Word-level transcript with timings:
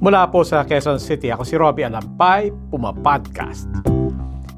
Mula 0.00 0.32
po 0.32 0.40
sa 0.48 0.64
Quezon 0.64 0.96
City, 0.96 1.28
ako 1.28 1.44
si 1.44 1.60
Robbie 1.60 1.84
Alampay, 1.84 2.48
Puma 2.72 2.88
Podcast. 2.88 3.68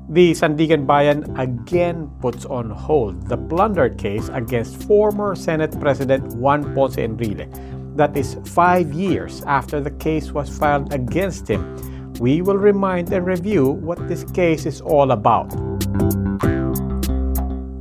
The 0.06 0.30
Sandiganbayan 0.38 1.34
again 1.34 2.06
puts 2.22 2.46
on 2.46 2.70
hold 2.70 3.26
the 3.26 3.34
plunder 3.50 3.90
case 3.90 4.30
against 4.30 4.86
former 4.86 5.34
Senate 5.34 5.74
President 5.82 6.22
Juan 6.38 6.70
Ponce 6.78 6.94
Enrile. 7.02 7.50
That 7.98 8.14
is 8.14 8.38
five 8.54 8.94
years 8.94 9.42
after 9.50 9.82
the 9.82 9.90
case 9.98 10.30
was 10.30 10.46
filed 10.46 10.94
against 10.94 11.50
him. 11.50 11.74
We 12.22 12.38
will 12.38 12.62
remind 12.62 13.10
and 13.10 13.26
review 13.26 13.74
what 13.82 13.98
this 14.06 14.22
case 14.30 14.62
is 14.62 14.78
all 14.78 15.10
about. 15.10 15.50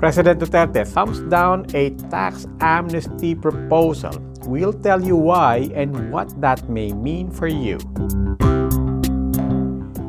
President 0.02 0.42
Duterte 0.42 0.82
thumbs 0.90 1.22
down 1.30 1.70
a 1.78 1.94
tax 2.10 2.50
amnesty 2.58 3.38
proposal 3.38 4.18
We'll 4.46 4.74
tell 4.74 5.04
you 5.04 5.16
why 5.16 5.70
and 5.74 6.12
what 6.12 6.40
that 6.42 6.68
may 6.70 6.94
mean 6.94 7.32
for 7.32 7.48
you. 7.48 7.78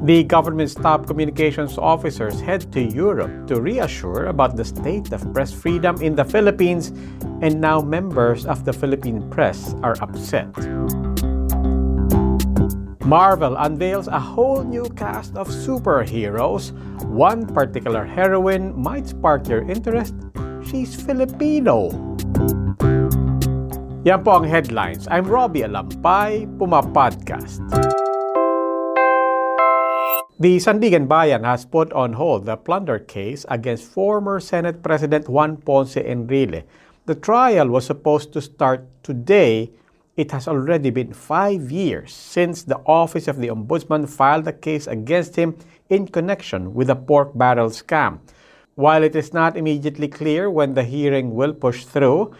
The 0.02 0.24
government's 0.24 0.74
top 0.74 1.06
communications 1.06 1.78
officers 1.78 2.40
head 2.40 2.72
to 2.72 2.82
Europe 2.82 3.46
to 3.46 3.60
reassure 3.60 4.26
about 4.26 4.56
the 4.56 4.64
state 4.64 5.12
of 5.12 5.22
press 5.32 5.52
freedom 5.52 6.02
in 6.02 6.16
the 6.16 6.24
Philippines, 6.24 6.90
and 7.40 7.60
now 7.60 7.80
members 7.80 8.44
of 8.44 8.64
the 8.64 8.72
Philippine 8.72 9.30
press 9.30 9.76
are 9.82 9.94
upset. 10.02 10.50
Marvel 13.06 13.54
unveils 13.58 14.08
a 14.08 14.18
whole 14.18 14.64
new 14.64 14.88
cast 14.96 15.36
of 15.36 15.46
superheroes. 15.46 16.72
One 17.04 17.46
particular 17.46 18.04
heroine 18.04 18.74
might 18.74 19.06
spark 19.06 19.46
your 19.46 19.62
interest. 19.70 20.14
She's 20.66 20.96
Filipino. 20.96 21.90
Yan 24.02 24.26
po 24.26 24.34
ang 24.34 24.50
headlines. 24.50 25.06
I'm 25.06 25.30
Robbie 25.30 25.62
Alampay, 25.62 26.50
Puma 26.58 26.82
Podcast. 26.82 27.62
The 30.42 30.58
Sandiganbayan 30.58 31.46
has 31.46 31.62
put 31.62 31.94
on 31.94 32.18
hold 32.18 32.42
the 32.42 32.58
plunder 32.58 32.98
case 32.98 33.46
against 33.46 33.86
former 33.86 34.42
Senate 34.42 34.82
President 34.82 35.30
Juan 35.30 35.54
Ponce 35.54 36.02
Enrile. 36.02 36.66
The 37.06 37.14
trial 37.14 37.70
was 37.70 37.86
supposed 37.86 38.34
to 38.34 38.42
start 38.42 38.90
today. 39.06 39.70
It 40.18 40.34
has 40.34 40.50
already 40.50 40.90
been 40.90 41.14
five 41.14 41.70
years 41.70 42.10
since 42.10 42.66
the 42.66 42.82
Office 42.82 43.30
of 43.30 43.38
the 43.38 43.54
Ombudsman 43.54 44.10
filed 44.10 44.50
a 44.50 44.52
case 44.52 44.90
against 44.90 45.38
him 45.38 45.54
in 45.86 46.10
connection 46.10 46.74
with 46.74 46.90
the 46.90 46.98
pork 46.98 47.38
barrel 47.38 47.70
scam. 47.70 48.18
While 48.74 49.06
it 49.06 49.14
is 49.14 49.30
not 49.30 49.54
immediately 49.54 50.08
clear 50.08 50.50
when 50.50 50.74
the 50.74 50.82
hearing 50.82 51.38
will 51.38 51.54
push 51.54 51.84
through, 51.84 52.34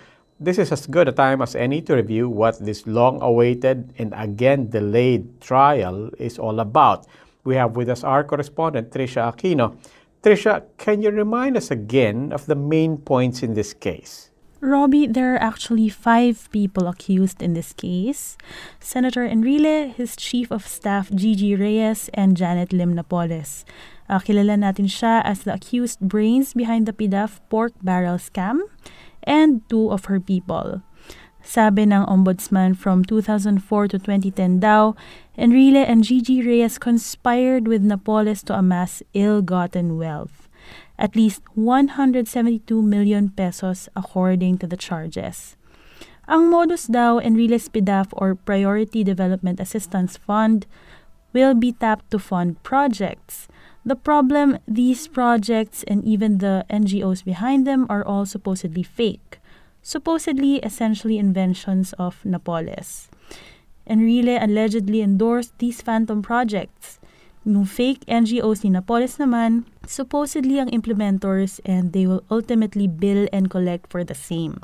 this 0.44 0.58
is 0.58 0.72
as 0.72 0.86
good 0.86 1.08
a 1.08 1.12
time 1.12 1.40
as 1.40 1.54
any 1.54 1.80
to 1.82 1.94
review 1.94 2.28
what 2.28 2.58
this 2.58 2.86
long 2.86 3.22
awaited 3.22 3.94
and 3.98 4.12
again 4.16 4.68
delayed 4.68 5.40
trial 5.40 6.10
is 6.18 6.38
all 6.38 6.60
about. 6.60 7.06
We 7.44 7.54
have 7.56 7.76
with 7.76 7.88
us 7.88 8.04
our 8.04 8.24
correspondent, 8.24 8.90
Trisha 8.90 9.32
Aquino. 9.32 9.78
Trisha, 10.22 10.62
can 10.78 11.02
you 11.02 11.10
remind 11.10 11.56
us 11.56 11.70
again 11.70 12.32
of 12.32 12.46
the 12.46 12.54
main 12.54 12.98
points 12.98 13.42
in 13.42 13.54
this 13.54 13.74
case? 13.74 14.30
Robbie, 14.62 15.08
there 15.08 15.34
are 15.34 15.42
actually 15.42 15.88
five 15.88 16.46
people 16.52 16.86
accused 16.86 17.42
in 17.42 17.54
this 17.54 17.72
case 17.72 18.38
Senator 18.78 19.26
Enrile, 19.26 19.92
his 19.92 20.14
chief 20.14 20.52
of 20.52 20.68
staff 20.68 21.10
Gigi 21.10 21.56
Reyes, 21.56 22.08
and 22.14 22.36
Janet 22.36 22.72
Lim 22.72 22.94
Napoles. 22.94 23.64
Uh, 24.08 24.22
kilala 24.22 24.54
natin 24.54 24.86
siya 24.86 25.22
as 25.26 25.42
the 25.42 25.54
accused 25.54 25.98
brains 25.98 26.54
behind 26.54 26.86
the 26.86 26.94
PDAF 26.94 27.42
pork 27.50 27.74
barrel 27.82 28.22
scam 28.22 28.62
and 29.24 29.66
two 29.68 29.90
of 29.90 30.06
her 30.06 30.20
people. 30.20 30.82
Sabi 31.42 31.82
ng 31.90 32.06
ombudsman 32.06 32.78
from 32.78 33.02
2004 33.02 33.58
to 33.90 33.98
2010 33.98 34.62
daw, 34.62 34.94
Enrile 35.34 35.82
and 35.82 36.06
Gigi 36.06 36.38
Reyes 36.38 36.78
conspired 36.78 37.66
with 37.66 37.82
Napoles 37.82 38.46
to 38.46 38.54
amass 38.54 39.02
ill-gotten 39.12 39.98
wealth. 39.98 40.46
At 40.94 41.18
least 41.18 41.42
172 41.58 42.62
million 42.78 43.34
pesos 43.34 43.90
according 43.98 44.62
to 44.62 44.70
the 44.70 44.78
charges. 44.78 45.58
Ang 46.30 46.54
modus 46.54 46.86
daw, 46.86 47.18
Enrile's 47.18 47.66
PDAF 47.66 48.14
or 48.14 48.38
Priority 48.38 49.02
Development 49.02 49.58
Assistance 49.58 50.14
Fund 50.14 50.70
will 51.34 51.58
be 51.58 51.74
tapped 51.74 52.14
to 52.14 52.22
fund 52.22 52.62
projects 52.62 53.50
the 53.84 53.96
problem, 53.96 54.58
these 54.66 55.08
projects 55.08 55.82
and 55.84 56.04
even 56.04 56.38
the 56.38 56.64
NGOs 56.70 57.24
behind 57.24 57.66
them 57.66 57.86
are 57.90 58.04
all 58.04 58.26
supposedly 58.26 58.82
fake, 58.82 59.38
supposedly 59.82 60.56
essentially 60.62 61.18
inventions 61.18 61.92
of 61.98 62.24
Napoles. 62.24 63.10
Enrile 63.88 64.38
allegedly 64.40 65.02
endorsed 65.02 65.58
these 65.58 65.82
phantom 65.82 66.22
projects. 66.22 67.00
Yung 67.42 67.66
fake 67.66 68.06
NGOs 68.06 68.62
ni 68.62 68.70
Napoles 68.70 69.18
naman, 69.18 69.66
supposedly 69.82 70.62
ang 70.62 70.70
implementors 70.70 71.58
and 71.66 71.90
they 71.90 72.06
will 72.06 72.22
ultimately 72.30 72.86
bill 72.86 73.26
and 73.34 73.50
collect 73.50 73.90
for 73.90 74.06
the 74.06 74.14
same. 74.14 74.62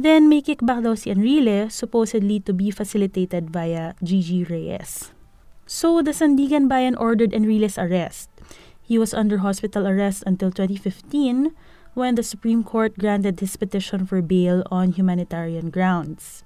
Then 0.00 0.32
may 0.32 0.40
kickback 0.40 0.80
daw 0.80 0.96
si 0.96 1.12
Enrile, 1.12 1.68
supposedly 1.68 2.40
to 2.48 2.56
be 2.56 2.72
facilitated 2.72 3.52
via 3.52 3.92
Gigi 4.00 4.48
Reyes. 4.48 5.12
So 5.70 6.02
the 6.02 6.10
Sandiganbayan 6.10 6.98
ordered 6.98 7.30
Enrile's 7.30 7.78
arrest. 7.78 8.26
He 8.82 8.98
was 8.98 9.14
under 9.14 9.38
hospital 9.38 9.86
arrest 9.86 10.26
until 10.26 10.50
2015 10.50 11.54
when 11.94 12.18
the 12.18 12.26
Supreme 12.26 12.66
Court 12.66 12.98
granted 12.98 13.38
his 13.38 13.54
petition 13.54 14.02
for 14.02 14.18
bail 14.18 14.66
on 14.74 14.98
humanitarian 14.98 15.70
grounds. 15.70 16.42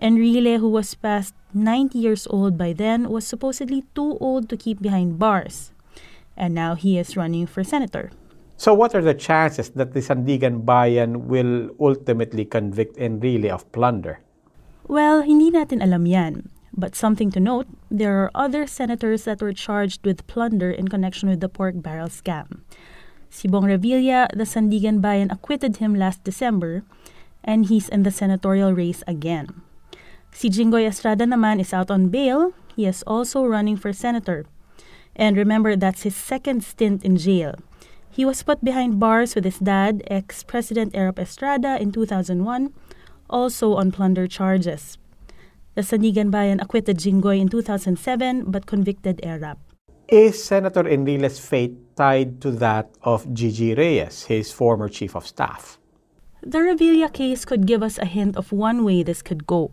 Enrile, 0.00 0.56
who 0.56 0.72
was 0.72 0.96
past 0.96 1.36
90 1.52 2.00
years 2.00 2.24
old 2.32 2.56
by 2.56 2.72
then, 2.72 3.12
was 3.12 3.28
supposedly 3.28 3.84
too 3.92 4.16
old 4.16 4.48
to 4.48 4.56
keep 4.56 4.80
behind 4.80 5.20
bars. 5.20 5.76
And 6.32 6.56
now 6.56 6.72
he 6.72 6.96
is 6.96 7.20
running 7.20 7.44
for 7.44 7.68
senator. 7.68 8.16
So 8.56 8.72
what 8.72 8.96
are 8.96 9.04
the 9.04 9.12
chances 9.12 9.76
that 9.76 9.92
the 9.92 10.00
Sandiganbayan 10.00 11.28
will 11.28 11.68
ultimately 11.76 12.48
convict 12.48 12.96
Enrile 12.96 13.52
of 13.52 13.68
plunder? 13.76 14.24
Well, 14.88 15.20
hindi 15.20 15.52
natin 15.52 15.84
alam 15.84 16.08
yan. 16.08 16.53
But 16.76 16.96
something 16.96 17.30
to 17.30 17.40
note, 17.40 17.66
there 17.90 18.18
are 18.22 18.30
other 18.34 18.66
senators 18.66 19.24
that 19.24 19.40
were 19.40 19.52
charged 19.52 20.04
with 20.04 20.26
plunder 20.26 20.70
in 20.70 20.88
connection 20.88 21.28
with 21.28 21.40
the 21.40 21.48
pork 21.48 21.78
barrel 21.78 22.08
scam. 22.08 22.66
Si 23.30 23.46
Bong 23.46 23.64
Revilla, 23.64 24.26
the 24.34 24.42
Sandiganbayan 24.44 25.30
acquitted 25.30 25.78
him 25.78 25.94
last 25.94 26.24
December, 26.24 26.82
and 27.42 27.66
he's 27.66 27.88
in 27.88 28.02
the 28.02 28.10
senatorial 28.10 28.72
race 28.72 29.02
again. 29.06 29.62
Si 30.32 30.50
Jinggoy 30.50 30.86
Estrada 30.86 31.26
naman 31.26 31.60
is 31.60 31.72
out 31.72 31.90
on 31.90 32.10
bail. 32.10 32.52
He 32.74 32.86
is 32.86 33.04
also 33.06 33.46
running 33.46 33.76
for 33.76 33.92
senator. 33.92 34.46
And 35.14 35.36
remember, 35.36 35.76
that's 35.76 36.02
his 36.02 36.16
second 36.16 36.64
stint 36.64 37.04
in 37.04 37.16
jail. 37.16 37.54
He 38.10 38.24
was 38.24 38.42
put 38.42 38.64
behind 38.64 38.98
bars 38.98 39.34
with 39.34 39.44
his 39.44 39.58
dad, 39.58 40.02
ex-President 40.10 40.94
Erap 40.94 41.18
Estrada, 41.18 41.78
in 41.78 41.92
2001, 41.92 42.74
also 43.30 43.74
on 43.74 43.92
plunder 43.92 44.26
charges. 44.26 44.98
The 45.74 45.82
Sandiganbayan 45.82 46.62
acquitted 46.62 46.98
Jinggoy 46.98 47.40
in 47.40 47.48
2007 47.48 48.44
but 48.46 48.66
convicted 48.66 49.20
Erap. 49.24 49.58
Is 50.06 50.38
Senator 50.38 50.86
Enrile's 50.86 51.40
fate 51.40 51.74
tied 51.96 52.40
to 52.42 52.52
that 52.62 52.94
of 53.02 53.26
Gigi 53.34 53.74
Reyes, 53.74 54.24
his 54.30 54.52
former 54.52 54.88
chief 54.88 55.16
of 55.16 55.26
staff? 55.26 55.78
The 56.42 56.58
Revilla 56.58 57.12
case 57.12 57.44
could 57.44 57.66
give 57.66 57.82
us 57.82 57.98
a 57.98 58.04
hint 58.04 58.36
of 58.36 58.52
one 58.52 58.84
way 58.84 59.02
this 59.02 59.22
could 59.22 59.46
go. 59.46 59.72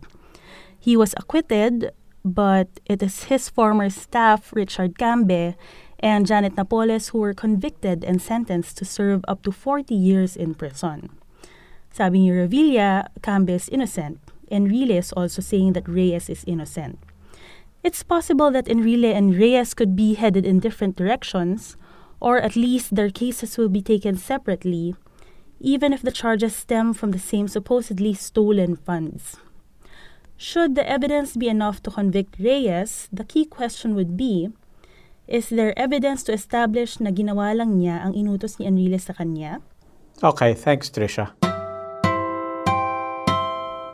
He 0.80 0.96
was 0.96 1.14
acquitted, 1.16 1.92
but 2.24 2.80
it 2.86 3.00
is 3.02 3.24
his 3.24 3.48
former 3.48 3.88
staff, 3.88 4.52
Richard 4.52 4.98
Cambe, 4.98 5.54
and 6.00 6.26
Janet 6.26 6.56
Napoles 6.56 7.10
who 7.10 7.18
were 7.18 7.34
convicted 7.34 8.02
and 8.02 8.20
sentenced 8.20 8.76
to 8.78 8.84
serve 8.84 9.22
up 9.28 9.42
to 9.44 9.52
40 9.52 9.94
years 9.94 10.34
in 10.34 10.54
prison. 10.54 11.10
Sabi 11.92 12.18
ni 12.18 12.30
Revilla, 12.30 13.06
Cambe 13.22 13.50
is 13.50 13.68
innocent. 13.68 14.18
Enrile 14.52 14.98
is 14.98 15.12
also 15.12 15.40
saying 15.40 15.72
that 15.72 15.88
Reyes 15.88 16.28
is 16.28 16.44
innocent. 16.46 17.00
It's 17.82 18.04
possible 18.04 18.52
that 18.52 18.66
Enrile 18.66 19.10
and 19.10 19.34
Reyes 19.34 19.74
could 19.74 19.96
be 19.96 20.14
headed 20.14 20.46
in 20.46 20.60
different 20.60 20.94
directions, 20.94 21.76
or 22.20 22.38
at 22.38 22.54
least 22.54 22.94
their 22.94 23.10
cases 23.10 23.58
will 23.58 23.68
be 23.68 23.82
taken 23.82 24.16
separately, 24.16 24.94
even 25.58 25.92
if 25.92 26.02
the 26.02 26.12
charges 26.12 26.54
stem 26.54 26.94
from 26.94 27.10
the 27.10 27.18
same 27.18 27.48
supposedly 27.48 28.14
stolen 28.14 28.76
funds. 28.76 29.36
Should 30.36 30.74
the 30.74 30.88
evidence 30.88 31.34
be 31.34 31.48
enough 31.48 31.82
to 31.82 31.90
convict 31.90 32.38
Reyes, 32.38 33.08
the 33.12 33.24
key 33.24 33.44
question 33.44 33.94
would 33.94 34.16
be, 34.16 34.50
is 35.26 35.48
there 35.48 35.72
evidence 35.78 36.22
to 36.24 36.32
establish 36.32 37.00
na 37.00 37.10
ginawa 37.10 37.54
lang 37.56 37.78
niya 37.78 38.02
ang 38.02 38.14
inutos 38.14 38.58
ni 38.58 38.66
Enrile 38.66 39.00
sa 39.00 39.14
kanya? 39.14 39.62
Okay, 40.22 40.54
thanks, 40.54 40.90
Trisha. 40.90 41.34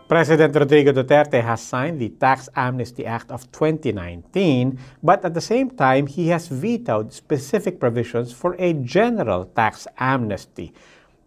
President 0.09 0.57
Rodrigo 0.57 0.91
Duterte 0.91 1.43
has 1.45 1.61
signed 1.61 2.01
the 2.01 2.09
Tax 2.09 2.49
Amnesty 2.57 3.05
Act 3.05 3.31
of 3.31 3.53
2019, 3.53 4.79
but 5.03 5.23
at 5.23 5.35
the 5.35 5.41
same 5.43 5.69
time, 5.69 6.07
he 6.07 6.29
has 6.29 6.49
vetoed 6.49 7.13
specific 7.13 7.79
provisions 7.79 8.33
for 8.33 8.57
a 8.59 8.73
general 8.73 9.45
tax 9.45 9.87
amnesty. 9.99 10.73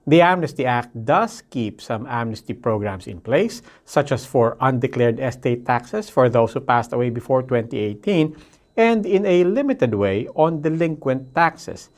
The 0.07 0.21
Amnesty 0.21 0.65
Act 0.65 1.05
does 1.05 1.43
keep 1.51 1.79
some 1.79 2.07
amnesty 2.07 2.55
programs 2.55 3.05
in 3.05 3.21
place, 3.21 3.61
such 3.85 4.11
as 4.11 4.25
for 4.25 4.57
undeclared 4.59 5.19
estate 5.19 5.63
taxes 5.63 6.09
for 6.09 6.27
those 6.27 6.53
who 6.53 6.59
passed 6.59 6.91
away 6.91 7.11
before 7.11 7.43
2018, 7.43 8.35
and 8.77 9.05
in 9.05 9.27
a 9.27 9.43
limited 9.43 9.93
way 9.93 10.27
on 10.33 10.59
delinquent 10.59 11.35
taxes. 11.35 11.91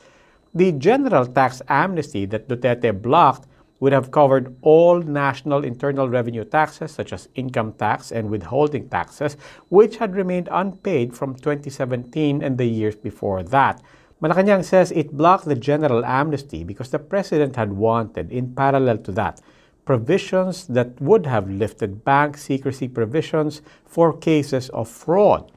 The 0.52 0.72
general 0.72 1.24
tax 1.24 1.62
amnesty 1.66 2.26
that 2.26 2.46
Duterte 2.46 2.92
blocked 3.00 3.48
would 3.80 3.92
have 3.92 4.10
covered 4.10 4.56
all 4.62 5.00
national 5.00 5.64
internal 5.64 6.08
revenue 6.08 6.44
taxes, 6.44 6.92
such 6.92 7.12
as 7.12 7.28
income 7.34 7.72
tax 7.72 8.12
and 8.12 8.30
withholding 8.30 8.88
taxes, 8.88 9.36
which 9.68 9.96
had 9.96 10.14
remained 10.14 10.48
unpaid 10.50 11.14
from 11.14 11.34
2017 11.34 12.42
and 12.42 12.56
the 12.58 12.66
years 12.66 12.96
before 12.96 13.42
that. 13.42 13.82
Malacanang 14.22 14.64
says 14.64 14.90
it 14.92 15.16
blocked 15.16 15.44
the 15.44 15.54
general 15.54 16.04
amnesty 16.04 16.64
because 16.64 16.90
the 16.90 16.98
president 16.98 17.56
had 17.56 17.72
wanted, 17.72 18.32
in 18.32 18.54
parallel 18.54 18.98
to 18.98 19.12
that, 19.12 19.40
provisions 19.84 20.66
that 20.66 20.98
would 21.00 21.26
have 21.26 21.50
lifted 21.50 22.04
bank 22.04 22.38
secrecy 22.38 22.88
provisions 22.88 23.60
for 23.84 24.16
cases 24.16 24.70
of 24.70 24.88
fraud. 24.88 25.50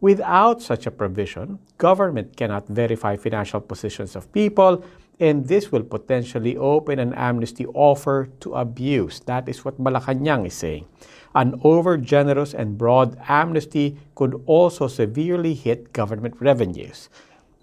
Without 0.00 0.60
such 0.62 0.86
a 0.86 0.90
provision, 0.90 1.58
government 1.78 2.36
cannot 2.36 2.68
verify 2.68 3.16
financial 3.16 3.60
positions 3.60 4.14
of 4.14 4.30
people, 4.32 4.84
and 5.20 5.46
this 5.46 5.70
will 5.70 5.84
potentially 5.84 6.56
open 6.56 6.98
an 6.98 7.14
amnesty 7.14 7.66
offer 7.74 8.28
to 8.40 8.54
abuse. 8.54 9.20
That 9.26 9.48
is 9.48 9.64
what 9.64 9.78
Malacanang 9.78 10.46
is 10.46 10.54
saying. 10.54 10.86
An 11.34 11.58
over-generous 11.62 12.54
and 12.54 12.78
broad 12.78 13.18
amnesty 13.28 13.98
could 14.14 14.40
also 14.46 14.86
severely 14.86 15.54
hit 15.54 15.92
government 15.92 16.38
revenues. 16.38 17.10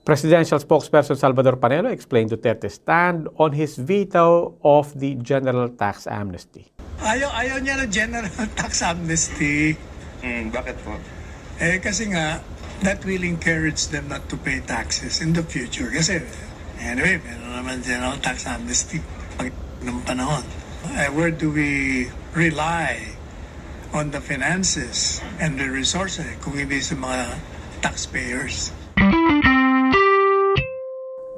Presidential 0.04 0.60
spokesperson 0.60 1.16
Salvador 1.16 1.56
Panelo 1.56 1.92
explained 1.92 2.32
Duterte's 2.32 2.82
stand 2.82 3.30
on 3.38 3.54
his 3.54 3.78
veto 3.78 4.58
of 4.64 4.92
the 5.00 5.16
general 5.22 5.70
tax 5.70 6.08
amnesty. 6.08 6.74
Ayaw, 7.00 7.30
ayaw 7.32 7.62
niya 7.62 7.86
ng 7.86 7.92
general 7.94 8.48
tax 8.60 8.82
amnesty. 8.82 9.78
Hmm, 10.26 10.50
bakit 10.50 10.76
po? 10.82 10.98
Eh, 11.62 11.78
kasi 11.78 12.10
nga, 12.10 12.42
that 12.82 13.06
will 13.06 13.22
encourage 13.22 13.94
them 13.94 14.10
not 14.10 14.26
to 14.26 14.36
pay 14.42 14.58
taxes 14.66 15.22
in 15.22 15.38
the 15.38 15.46
future. 15.46 15.94
Kasi, 15.94 16.26
anyway, 16.82 17.22
meron 17.22 17.52
naman 17.54 17.86
general 17.86 18.18
tax 18.18 18.50
amnesty 18.50 19.00
pag 19.38 19.54
ng 19.86 20.02
panahon. 20.06 20.46
Eh, 20.98 21.10
where 21.14 21.30
do 21.30 21.54
we 21.54 22.10
rely 22.34 23.14
on 23.94 24.10
the 24.10 24.22
finances 24.22 25.22
and 25.38 25.60
the 25.60 25.68
resources 25.70 26.26
kung 26.42 26.58
hindi 26.58 26.82
sa 26.82 26.98
mga 26.98 27.38
taxpayers? 27.86 28.74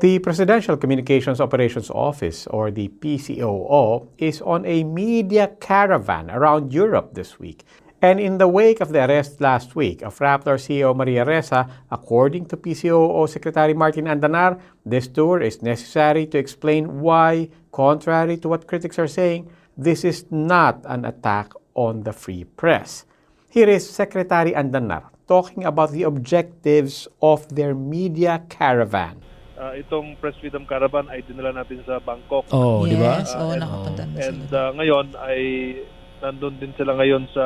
The 0.03 0.19
Presidential 0.19 0.75
Communications 0.75 1.39
Operations 1.39 1.87
Office, 1.87 2.43
or 2.51 2.71
the 2.71 2.91
PCOO, 2.99 4.11
is 4.19 4.43
on 4.43 4.67
a 4.67 4.83
media 4.83 5.55
caravan 5.63 6.27
around 6.27 6.75
Europe 6.75 7.15
this 7.15 7.39
week. 7.39 7.63
And 8.03 8.19
in 8.19 8.35
the 8.37 8.49
wake 8.51 8.81
of 8.83 8.91
the 8.91 8.99
arrest 9.07 9.39
last 9.39 9.79
week 9.79 10.03
of 10.03 10.19
Rappler 10.19 10.59
CEO 10.59 10.91
Maria 10.91 11.23
Ressa, 11.23 11.71
according 11.89 12.51
to 12.51 12.57
PCOO 12.57 13.29
Secretary 13.29 13.73
Martin 13.73 14.11
Andanar, 14.11 14.59
this 14.83 15.07
tour 15.07 15.39
is 15.39 15.63
necessary 15.63 16.27
to 16.27 16.37
explain 16.37 16.99
why, 16.99 17.47
contrary 17.71 18.35
to 18.43 18.49
what 18.49 18.67
critics 18.67 18.99
are 18.99 19.07
saying, 19.07 19.47
this 19.77 20.03
is 20.03 20.25
not 20.29 20.83
an 20.83 21.05
attack 21.05 21.53
on 21.75 22.03
the 22.03 22.11
free 22.11 22.43
press. 22.43 23.05
Here 23.49 23.69
is 23.69 23.87
Secretary 23.87 24.51
Andanar 24.51 25.07
talking 25.25 25.63
about 25.63 25.95
the 25.95 26.03
objectives 26.03 27.07
of 27.21 27.47
their 27.55 27.73
media 27.73 28.43
caravan. 28.49 29.23
uh, 29.55 29.79
itong 29.79 30.19
Press 30.19 30.35
Freedom 30.43 30.67
Caravan 30.67 31.07
ay 31.07 31.23
dinala 31.23 31.63
natin 31.63 31.79
sa 31.87 32.03
Bangkok. 32.03 32.51
Oh, 32.51 32.83
di 32.83 32.99
ba? 32.99 33.23
Yes, 33.23 33.31
oo, 33.31 33.55
nakapunta 33.55 34.03
na 34.03 34.15
And 34.19 34.47
uh, 34.51 34.69
ngayon 34.75 35.05
ay 35.23 35.39
nandun 36.23 36.55
din 36.55 36.71
sila 36.73 36.95
ngayon 36.95 37.27
sa 37.29 37.45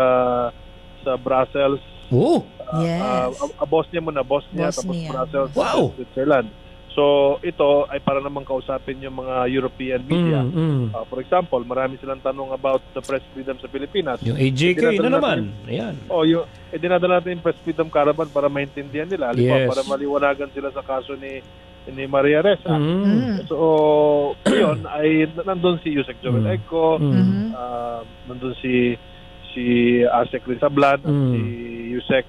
sa 1.02 1.18
Brussels. 1.18 1.82
Oh, 2.08 2.46
Yes. 2.78 3.00
Uh, 3.40 3.48
uh, 3.58 3.66
Bosnia 3.66 4.04
muna, 4.04 4.22
Bosnia, 4.22 4.68
tapos 4.70 4.92
Bosnia. 4.92 5.08
Brussels, 5.10 5.52
Wow! 5.56 5.64
tapos 5.64 5.96
Switzerland. 5.98 6.48
So 6.92 7.04
ito 7.40 7.86
ay 7.88 8.02
para 8.02 8.20
naman 8.20 8.42
kausapin 8.42 9.00
yung 9.00 9.18
mga 9.18 9.48
European 9.48 10.02
media. 10.04 10.42
mm, 10.42 10.52
mm. 10.52 10.84
Uh, 10.92 11.06
for 11.06 11.22
example, 11.22 11.62
marami 11.62 11.96
silang 11.96 12.20
tanong 12.20 12.52
about 12.52 12.82
the 12.92 13.00
press 13.00 13.22
freedom 13.32 13.56
sa 13.56 13.70
Pilipinas. 13.70 14.18
Yung 14.20 14.36
AJK 14.36 15.00
na 15.00 15.14
naman. 15.14 15.54
Ayan. 15.64 15.94
Oh, 16.10 16.26
yung 16.26 16.44
eh, 16.68 16.76
dinadala 16.76 17.22
natin 17.22 17.40
yung 17.40 17.46
Press 17.46 17.56
Freedom 17.64 17.88
Caravan 17.88 18.28
para 18.28 18.50
maintindihan 18.50 19.08
nila. 19.08 19.32
Halimbawa, 19.32 19.64
Yes. 19.64 19.70
para 19.72 19.84
maliwanagan 19.88 20.50
sila 20.52 20.68
sa 20.74 20.84
kaso 20.84 21.16
ni 21.16 21.40
ni 21.90 22.04
Maria 22.06 22.42
Ressa. 22.42 22.76
Mm. 22.76 23.04
Mm. 23.04 23.38
So, 23.48 23.58
yun, 24.46 24.84
ay 24.86 25.26
nandun 25.38 25.80
si 25.80 25.92
Yusek 25.92 26.20
Joel 26.20 26.44
Mm. 26.44 26.54
Eco, 26.54 27.00
Mm. 27.00 27.52
Ah, 27.52 28.00
nandun 28.28 28.54
si 28.60 28.98
si 29.52 29.66
Asek 30.04 30.46
Rizablan, 30.46 31.02
Mm. 31.02 31.32
si 31.34 31.42
Yusek 31.94 32.26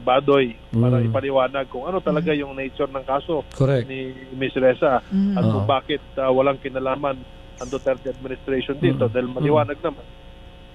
Badoy 0.00 0.56
para 0.72 1.00
Mm. 1.00 1.08
ipaliwanag 1.08 1.66
kung 1.68 1.84
ano 1.84 2.00
talaga 2.00 2.32
yung 2.32 2.56
nature 2.56 2.88
ng 2.88 3.04
kaso 3.04 3.44
Correct. 3.52 3.84
ni 3.84 4.08
Ms. 4.32 4.56
Ressa 4.56 5.04
Mhm. 5.04 5.36
at 5.36 5.44
kung 5.44 5.66
bakit 5.66 6.00
ah, 6.16 6.32
walang 6.32 6.56
kinalaman 6.56 7.20
ang 7.60 7.68
Duterte 7.68 8.08
administration 8.08 8.80
dito 8.80 9.04
Mm. 9.04 9.12
dahil 9.12 9.28
maliwanag 9.28 9.76
naman 9.78 10.04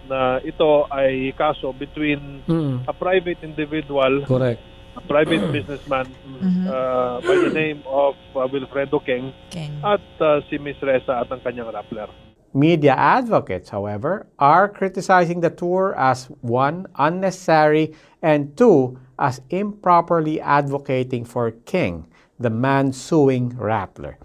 na 0.08 0.38
ito 0.40 0.86
ay 0.88 1.34
kaso 1.34 1.74
between 1.74 2.46
Mm. 2.46 2.86
a 2.86 2.94
private 2.94 3.42
individual, 3.44 4.22
Correct. 4.24 4.62
A 4.98 5.02
private 5.06 5.52
businessman 5.54 6.10
Mhm. 6.42 6.66
uh, 6.66 7.22
by 7.22 7.36
the 7.38 7.54
name 7.54 7.86
of 7.86 8.18
uh, 8.34 8.50
Wilfredo 8.50 8.98
Keng 9.06 9.30
King. 9.54 9.78
at 9.86 10.02
uh, 10.18 10.42
si 10.50 10.58
Miss 10.58 10.78
Ressa 10.82 11.22
at 11.22 11.30
ang 11.30 11.40
kanyang 11.46 11.70
rappler. 11.70 12.10
Media 12.58 12.98
advocates, 12.98 13.70
however, 13.70 14.26
are 14.42 14.66
criticizing 14.66 15.42
the 15.46 15.54
tour 15.54 15.94
as 15.94 16.26
one, 16.42 16.88
unnecessary, 16.98 17.94
and 18.26 18.58
two, 18.58 18.98
as 19.20 19.38
improperly 19.54 20.42
advocating 20.42 21.22
for 21.22 21.52
Keng, 21.70 22.10
the 22.40 22.50
man 22.50 22.90
suing 22.90 23.54
Rappler. 23.54 24.18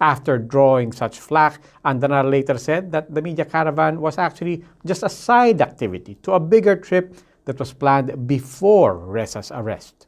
After 0.00 0.38
drawing 0.38 0.92
such 0.92 1.18
flack, 1.18 1.58
Andanar 1.84 2.24
later 2.30 2.56
said 2.56 2.92
that 2.92 3.10
the 3.12 3.20
media 3.20 3.44
caravan 3.44 3.98
was 4.00 4.16
actually 4.16 4.62
just 4.86 5.02
a 5.02 5.10
side 5.10 5.60
activity 5.60 6.14
to 6.22 6.32
a 6.32 6.40
bigger 6.40 6.76
trip 6.76 7.18
that 7.44 7.58
was 7.58 7.72
planned 7.72 8.26
before 8.26 8.96
Ressa's 8.96 9.50
arrest. 9.50 10.06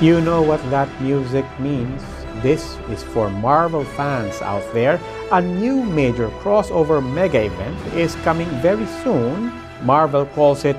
You 0.00 0.20
know 0.20 0.42
what 0.42 0.60
that 0.70 0.90
music 1.00 1.46
means. 1.58 2.02
This 2.42 2.76
is 2.90 3.02
for 3.02 3.30
Marvel 3.30 3.82
fans 3.82 4.42
out 4.42 4.62
there. 4.74 5.00
A 5.32 5.40
new 5.40 5.82
major 5.82 6.28
crossover 6.42 7.00
mega 7.02 7.46
event 7.46 7.94
is 7.94 8.14
coming 8.16 8.48
very 8.60 8.86
soon. 9.02 9.50
Marvel 9.82 10.26
calls 10.26 10.66
it 10.66 10.76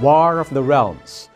War 0.00 0.38
of 0.38 0.48
the 0.50 0.62
Realms. 0.62 1.28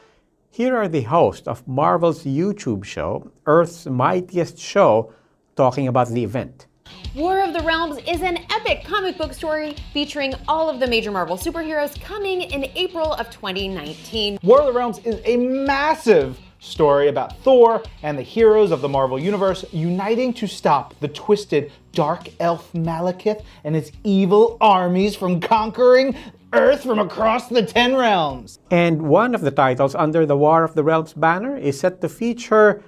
Here 0.51 0.77
are 0.77 0.87
the 0.87 1.03
hosts 1.03 1.49
of 1.49 1.67
Marvel's 1.67 2.23
YouTube 2.23 2.85
show, 2.85 3.33
Earth's 3.47 3.87
Mightiest 3.87 4.57
Show, 4.57 5.13
talking 5.57 5.89
about 5.89 6.09
the 6.09 6.23
event. 6.23 6.67
War 7.15 7.41
of 7.41 7.53
the 7.53 7.61
Realms 7.61 7.99
is 8.09 8.23
an 8.23 8.39
epic 8.51 8.85
comic 8.85 9.17
book 9.17 9.33
story 9.33 9.77
featuring 9.93 10.35
all 10.49 10.69
of 10.69 10.81
the 10.81 10.87
major 10.87 11.11
Marvel 11.11 11.37
superheroes 11.37 11.99
coming 12.01 12.43
in 12.43 12.65
April 12.75 13.15
of 13.15 13.31
2019. 13.31 14.39
War 14.43 14.61
of 14.61 14.67
the 14.67 14.73
Realms 14.73 14.99
is 14.99 15.21
a 15.25 15.37
massive 15.37 16.39
story 16.59 17.09
about 17.09 17.39
Thor 17.39 17.83
and 18.03 18.19
the 18.19 18.23
heroes 18.23 18.71
of 18.73 18.81
the 18.81 18.89
Marvel 18.89 19.19
Universe 19.19 19.65
uniting 19.73 20.33
to 20.35 20.47
stop 20.47 20.95
the 21.01 21.09
twisted 21.09 21.71
dark 21.93 22.29
elf 22.41 22.73
Malekith 22.73 23.45
and 23.63 23.75
his 23.75 23.93
evil 24.03 24.57
armies 24.61 25.15
from 25.15 25.41
conquering 25.41 26.17
Earth 26.53 26.83
from 26.83 26.99
across 26.99 27.49
the 27.49 27.65
Ten 27.65 27.97
Realms. 27.97 28.59
And 28.71 29.03
one 29.03 29.35
of 29.35 29.43
the 29.43 29.51
titles 29.51 29.95
under 29.95 30.25
the 30.25 30.37
War 30.37 30.65
of 30.65 30.75
the 30.75 30.83
Realms 30.85 31.13
banner 31.13 31.57
is 31.57 31.79
set 31.79 32.01
to 32.01 32.09
feature 32.09 32.83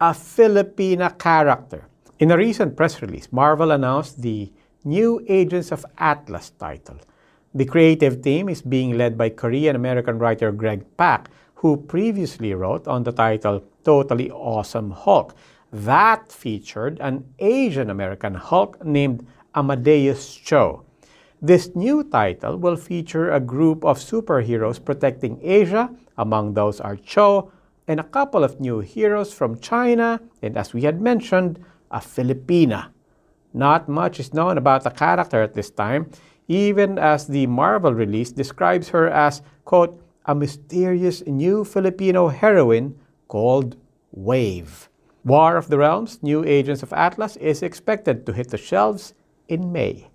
a 0.00 0.10
Filipina 0.10 1.18
character. 1.18 1.84
In 2.18 2.32
a 2.32 2.36
recent 2.36 2.76
press 2.76 3.00
release, 3.00 3.28
Marvel 3.30 3.70
announced 3.70 4.22
the 4.22 4.50
new 4.82 5.24
Agents 5.28 5.70
of 5.70 5.86
Atlas 5.98 6.50
title. 6.50 6.96
The 7.54 7.64
creative 7.64 8.22
team 8.22 8.48
is 8.48 8.60
being 8.60 8.98
led 8.98 9.16
by 9.16 9.28
Korean 9.28 9.76
American 9.76 10.18
writer 10.18 10.50
Greg 10.50 10.84
Pak, 10.96 11.30
who 11.54 11.76
previously 11.76 12.54
wrote 12.54 12.88
on 12.88 13.04
the 13.04 13.12
title 13.12 13.62
Totally 13.84 14.32
Awesome 14.32 14.90
Hulk. 14.90 15.36
That 15.72 16.32
featured 16.32 16.98
an 16.98 17.22
Asian 17.38 17.88
American 17.88 18.34
Hulk 18.34 18.84
named 18.84 19.24
Amadeus 19.54 20.34
Cho. 20.34 20.82
This 21.40 21.76
new 21.76 22.02
title 22.02 22.56
will 22.56 22.76
feature 22.76 23.30
a 23.30 23.38
group 23.38 23.84
of 23.84 23.96
superheroes 23.96 24.84
protecting 24.84 25.38
Asia. 25.40 25.88
Among 26.16 26.54
those 26.54 26.80
are 26.80 26.96
Cho 26.96 27.52
and 27.86 28.00
a 28.00 28.10
couple 28.10 28.42
of 28.42 28.58
new 28.58 28.80
heroes 28.80 29.32
from 29.32 29.60
China, 29.60 30.20
and 30.42 30.56
as 30.56 30.74
we 30.74 30.82
had 30.82 31.00
mentioned, 31.00 31.64
a 31.90 31.98
Filipina. 31.98 32.90
Not 33.54 33.88
much 33.88 34.20
is 34.20 34.34
known 34.34 34.58
about 34.58 34.84
the 34.84 34.90
character 34.90 35.42
at 35.42 35.54
this 35.54 35.70
time, 35.70 36.10
even 36.48 36.98
as 36.98 37.26
the 37.26 37.46
Marvel 37.46 37.92
release 37.92 38.32
describes 38.32 38.88
her 38.90 39.08
as, 39.08 39.42
quote, 39.64 40.00
a 40.26 40.34
mysterious 40.34 41.24
new 41.26 41.64
Filipino 41.64 42.28
heroine 42.28 42.98
called 43.28 43.76
Wave. 44.12 44.88
War 45.24 45.56
of 45.56 45.68
the 45.68 45.78
Realms 45.78 46.22
New 46.22 46.44
Agents 46.44 46.82
of 46.82 46.92
Atlas 46.92 47.36
is 47.36 47.62
expected 47.62 48.24
to 48.26 48.32
hit 48.32 48.48
the 48.48 48.58
shelves 48.58 49.14
in 49.48 49.72
May. 49.72 50.08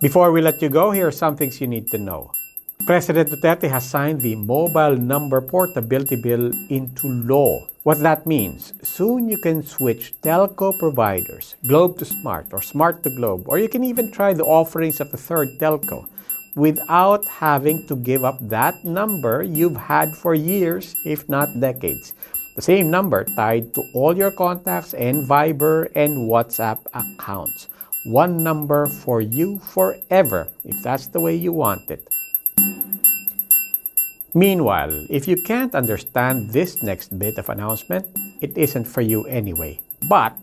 Before 0.00 0.32
we 0.32 0.42
let 0.42 0.60
you 0.60 0.68
go, 0.68 0.90
here 0.90 1.08
are 1.08 1.12
some 1.12 1.36
things 1.36 1.60
you 1.60 1.66
need 1.66 1.86
to 1.88 1.98
know. 1.98 2.30
President 2.86 3.30
Duterte 3.30 3.66
has 3.70 3.88
signed 3.88 4.20
the 4.20 4.36
Mobile 4.36 4.96
Number 4.96 5.40
Portability 5.40 6.16
Bill 6.16 6.52
into 6.68 7.08
law. 7.08 7.66
What 7.82 8.00
that 8.00 8.26
means, 8.26 8.74
soon 8.82 9.26
you 9.26 9.38
can 9.38 9.62
switch 9.62 10.12
telco 10.20 10.78
providers, 10.78 11.56
Globe 11.66 11.96
to 11.96 12.04
Smart 12.04 12.52
or 12.52 12.60
Smart 12.60 13.02
to 13.04 13.08
Globe, 13.08 13.48
or 13.48 13.58
you 13.58 13.70
can 13.70 13.84
even 13.84 14.12
try 14.12 14.34
the 14.34 14.44
offerings 14.44 15.00
of 15.00 15.10
the 15.10 15.16
third 15.16 15.48
telco 15.58 16.06
without 16.56 17.24
having 17.24 17.86
to 17.86 17.96
give 17.96 18.22
up 18.22 18.36
that 18.42 18.84
number 18.84 19.42
you've 19.42 19.76
had 19.78 20.14
for 20.14 20.34
years, 20.34 20.94
if 21.06 21.26
not 21.26 21.48
decades. 21.58 22.12
The 22.54 22.62
same 22.62 22.90
number 22.90 23.24
tied 23.24 23.72
to 23.74 23.82
all 23.94 24.14
your 24.14 24.30
contacts 24.30 24.92
and 24.92 25.26
Viber 25.26 25.88
and 25.96 26.28
WhatsApp 26.28 26.84
accounts. 26.92 27.68
One 28.04 28.44
number 28.44 28.84
for 28.84 29.22
you 29.22 29.58
forever, 29.58 30.48
if 30.66 30.82
that's 30.82 31.06
the 31.06 31.20
way 31.20 31.34
you 31.34 31.52
want 31.52 31.90
it. 31.90 32.06
Meanwhile, 34.34 35.06
if 35.14 35.30
you 35.30 35.38
can't 35.38 35.78
understand 35.78 36.50
this 36.50 36.82
next 36.82 37.14
bit 37.14 37.38
of 37.38 37.46
announcement, 37.54 38.10
it 38.42 38.58
isn't 38.58 38.82
for 38.82 38.98
you 38.98 39.22
anyway. 39.30 39.78
But, 40.10 40.34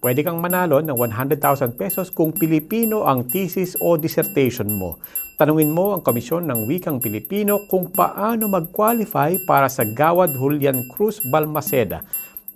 pwede 0.00 0.24
kang 0.24 0.40
manalo 0.40 0.80
ng 0.80 0.96
100,000 0.96 1.76
pesos 1.76 2.08
kung 2.08 2.32
Pilipino 2.32 3.04
ang 3.04 3.28
thesis 3.28 3.76
o 3.84 4.00
dissertation 4.00 4.72
mo. 4.72 4.96
Tanungin 5.36 5.76
mo 5.76 5.92
ang 5.92 6.00
Komisyon 6.00 6.48
ng 6.48 6.64
Wikang 6.64 6.96
Pilipino 6.96 7.68
kung 7.68 7.92
paano 7.92 8.48
mag-qualify 8.48 9.36
para 9.44 9.68
sa 9.68 9.84
Gawad 9.84 10.32
Julian 10.32 10.88
Cruz 10.88 11.20
Balmaceda. 11.28 12.00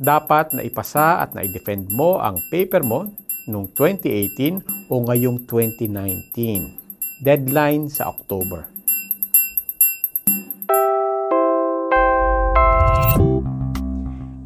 Dapat 0.01 0.57
na 0.57 0.65
ipasa 0.65 1.21
at 1.21 1.37
na-defend 1.37 1.93
mo 1.93 2.17
ang 2.17 2.41
paper 2.49 2.81
mo 2.81 3.13
noong 3.45 3.77
2018 3.77 4.89
o 4.89 5.05
ngayong 5.05 5.45
2019. 5.45 6.80
Deadline 7.23 7.93
sa 7.93 8.09
October. 8.17 8.65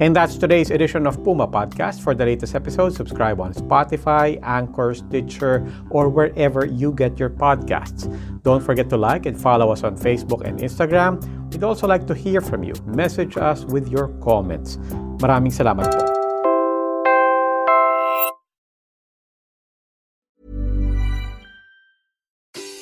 And 0.01 0.15
that's 0.15 0.37
today's 0.37 0.71
edition 0.71 1.07
of 1.07 1.23
Puma 1.23 1.47
Podcast. 1.47 2.03
For 2.03 2.15
the 2.15 2.27
latest 2.27 2.55
episodes, 2.55 2.97
subscribe 2.97 3.41
on 3.41 3.55
Spotify, 3.55 4.39
Anchor, 4.43 4.93
Stitcher, 4.93 5.65
or 5.89 6.11
wherever 6.11 6.67
you 6.67 6.93
get 6.93 7.19
your 7.19 7.31
podcasts. 7.31 8.11
Don't 8.43 8.61
forget 8.61 8.91
to 8.91 8.97
like 8.97 9.25
and 9.25 9.41
follow 9.41 9.71
us 9.71 9.83
on 9.83 9.97
Facebook 9.97 10.45
and 10.45 10.59
Instagram. 10.59 11.23
We'd 11.53 11.65
also 11.65 11.87
like 11.87 12.07
to 12.09 12.15
hear 12.15 12.41
from 12.41 12.65
you. 12.65 12.75
Message 12.85 13.39
us 13.39 13.65
with 13.65 13.89
your 13.89 14.09
comments. 14.21 14.77
Maraming 15.23 15.55
salamat 15.55 15.89
po. 15.89 16.14